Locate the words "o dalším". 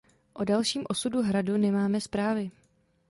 0.33-0.83